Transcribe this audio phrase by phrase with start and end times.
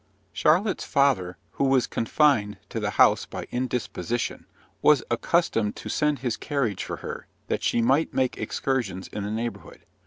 [0.33, 4.47] Charlotte's father, who was confined to the house by indisposition,
[4.81, 9.29] was accustomed to send his carriage for her, that she might make excursions in the
[9.29, 9.85] neighbourhood.